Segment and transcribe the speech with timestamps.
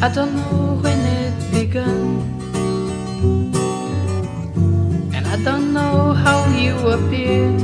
[0.00, 2.22] I don't know when it began
[5.12, 7.60] And I don't know how you appeared.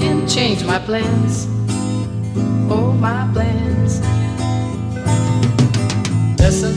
[0.00, 1.48] And changed my plans.
[2.70, 4.00] Oh, my plans.
[6.38, 6.74] Listen.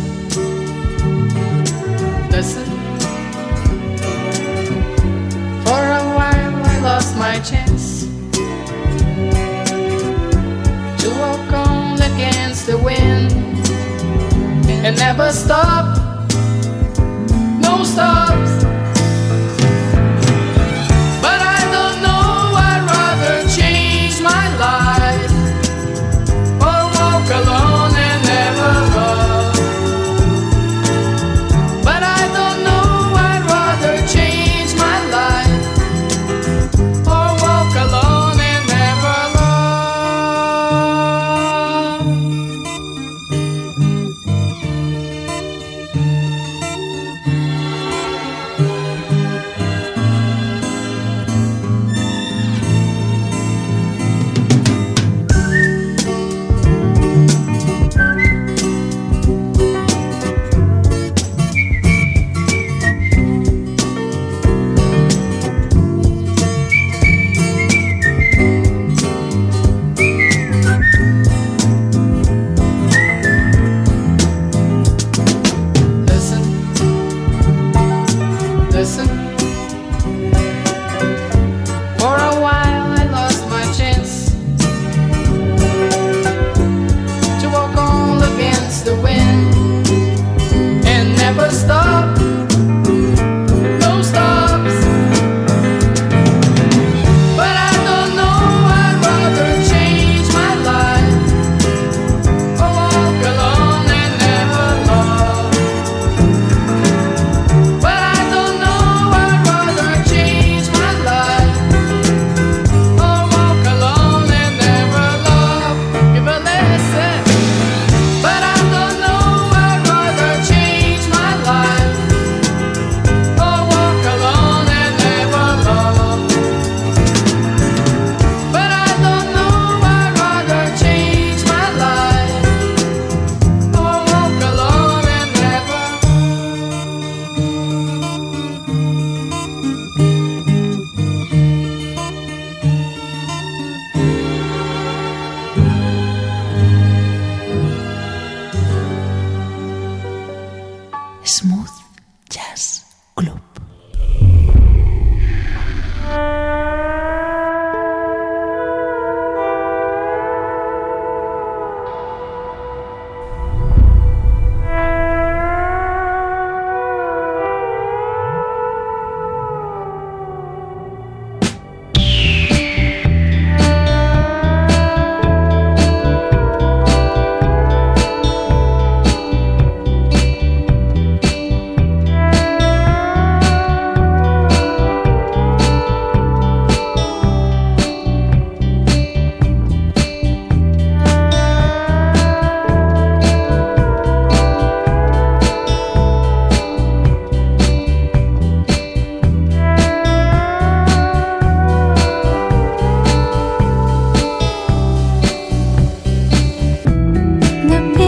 [2.32, 2.66] Listen.
[5.66, 8.06] For a while I lost my chance.
[11.02, 13.55] To walk on against the wind
[14.86, 15.98] and never stop.
[17.60, 18.75] No stops.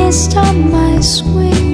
[0.07, 1.66] missed on my swing.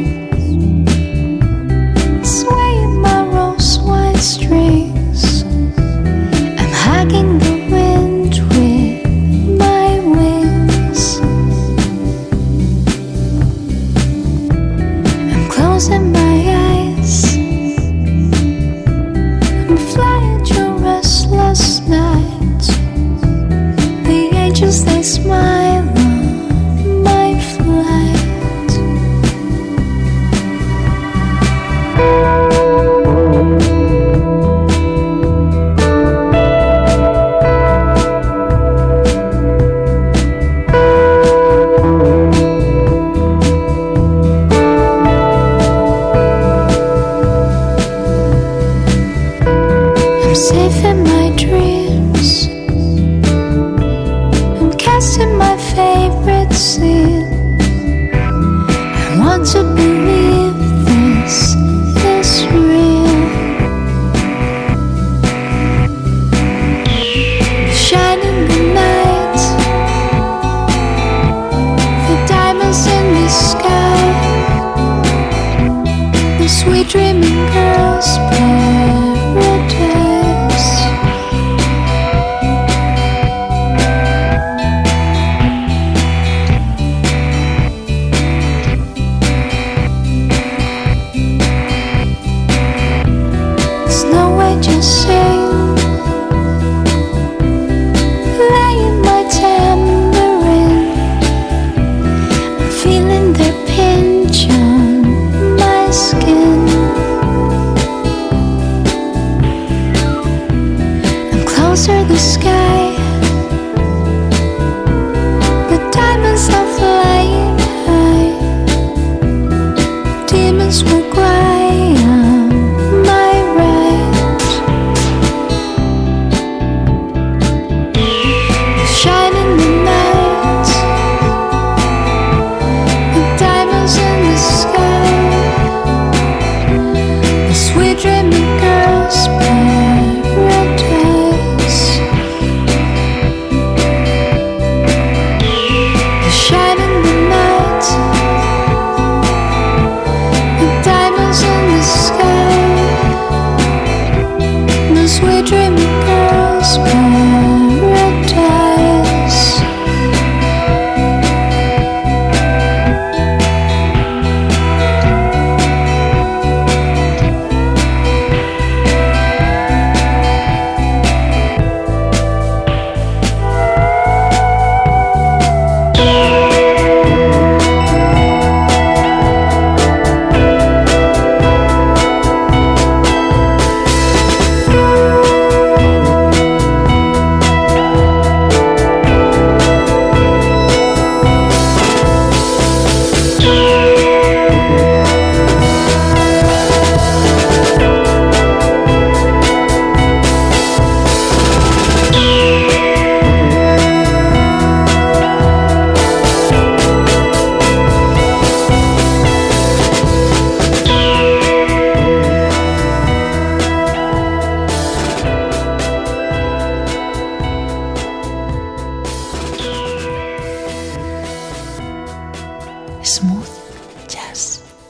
[111.73, 113.12] Closer the sky.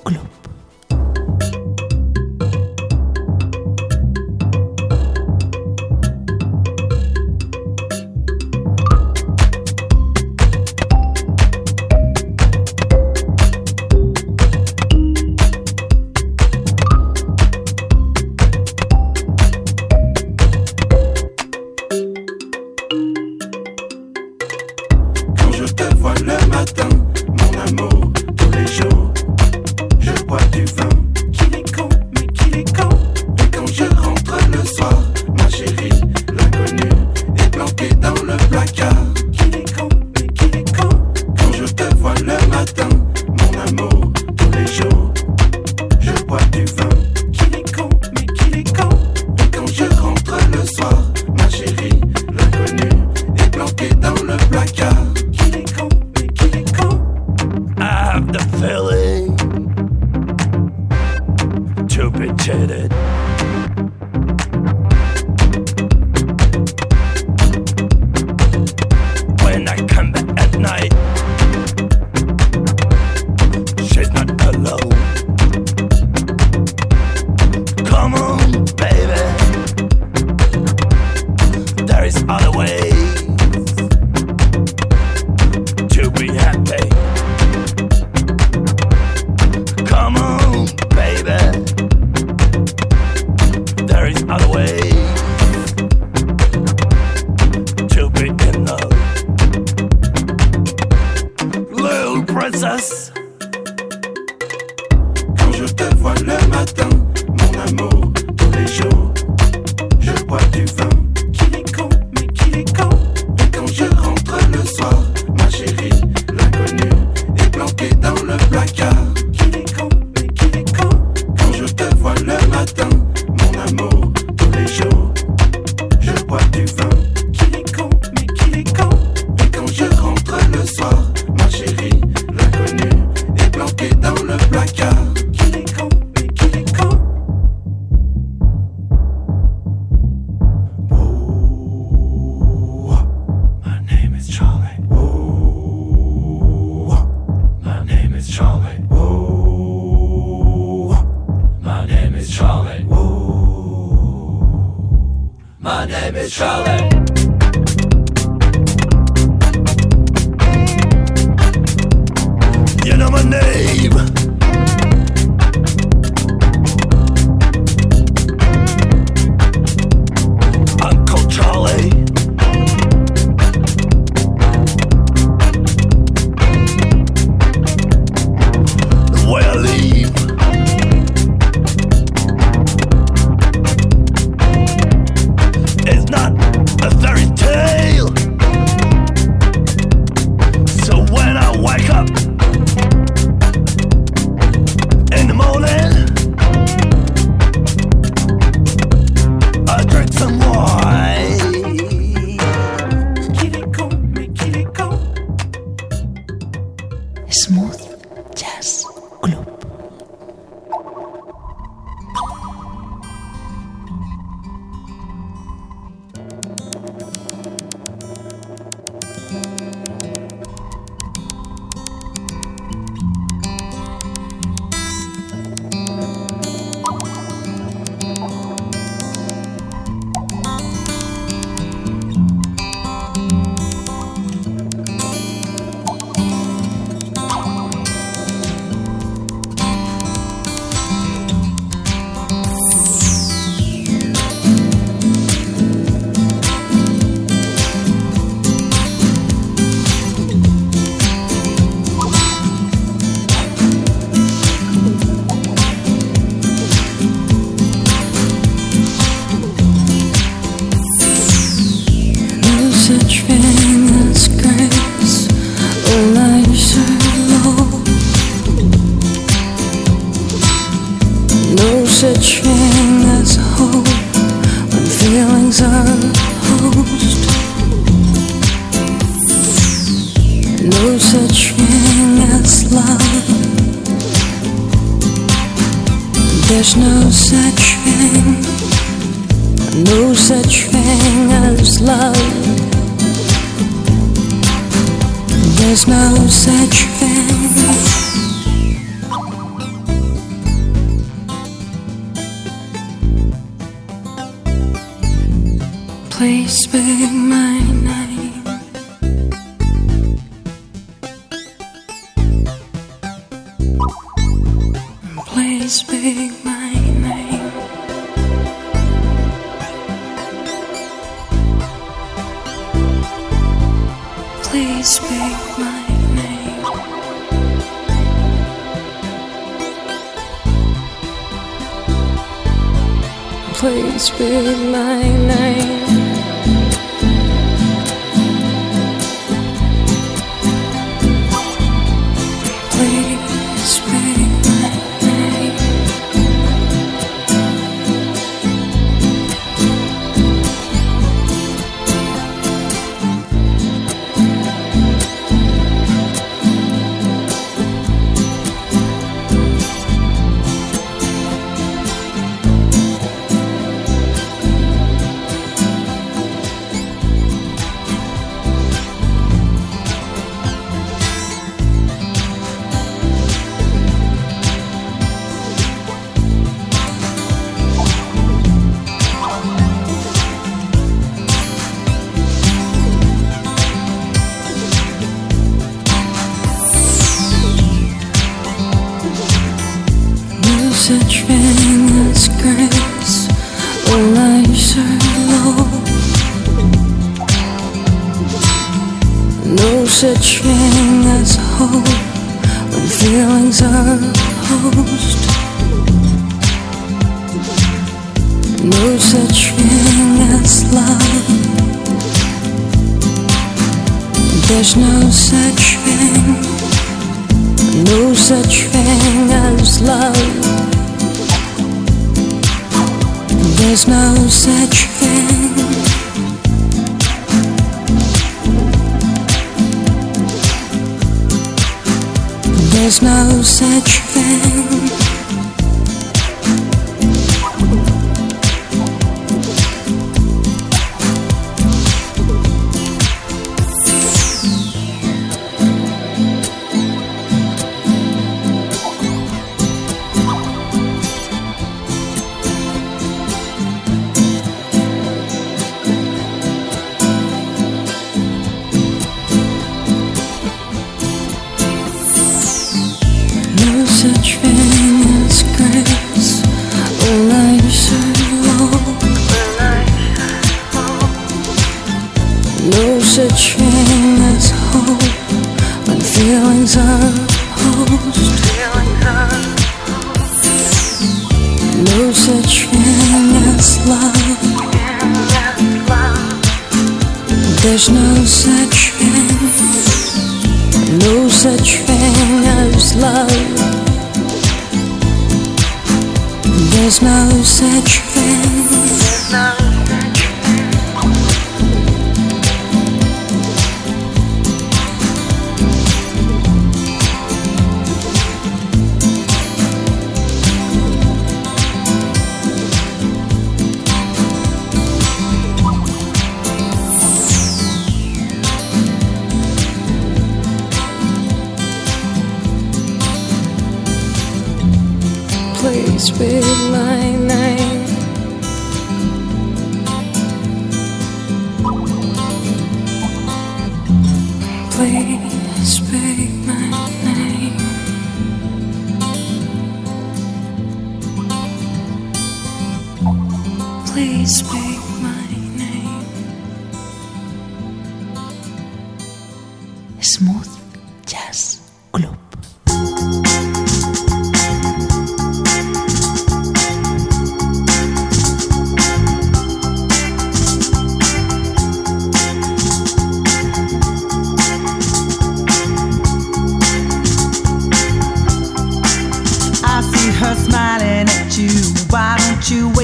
[0.04, 0.43] كله.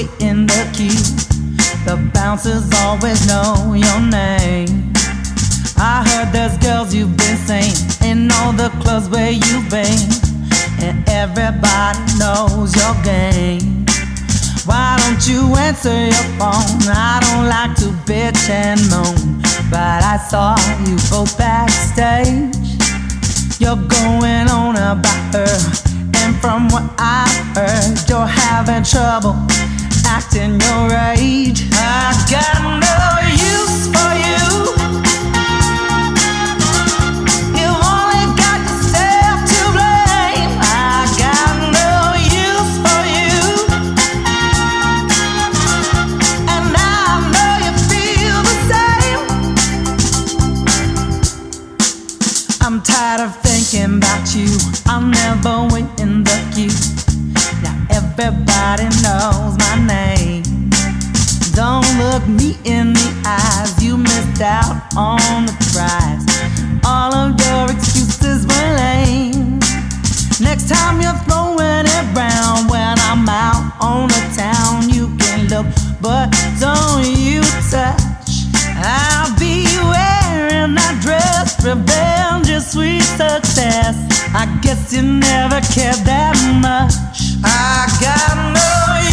[0.00, 1.04] Wait in the queue?
[1.84, 4.92] The bouncers always know your name.
[5.76, 7.74] I heard there's girls you've been saying
[8.04, 10.00] in all the clubs where you've been,
[10.80, 13.86] and everybody knows your game.
[14.66, 16.80] Why don't you answer your phone?
[16.88, 19.40] I don't like to bitch and moan,
[19.70, 22.54] but I saw you both backstage.
[23.58, 25.56] You're going on about her,
[26.20, 27.24] and from what I
[27.54, 29.36] heard, you're having trouble
[30.10, 31.62] acting your age.
[31.72, 33.39] I got no use
[58.20, 60.42] everybody knows my name.
[61.54, 63.82] Don't look me in the eyes.
[63.82, 66.24] You missed out on the prize.
[66.84, 69.58] All of your excuses were lame.
[70.40, 75.66] Next time you're throwing it round when I'm out on the town, you can look,
[76.00, 76.28] but
[76.60, 77.40] don't you
[77.70, 78.30] touch.
[78.76, 83.96] I'll be wearing that dress, revenge is sweet success.
[84.34, 87.19] I guess you never cared that much.
[87.42, 89.09] I got no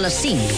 [0.00, 0.49] les 5.